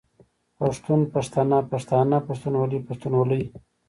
[0.59, 3.43] پښتون، پښتنه، پښتانه، پښتونولي، پښتونولۍ